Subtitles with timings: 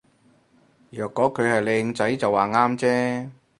[0.89, 3.29] 若果佢係靚仔就話啱啫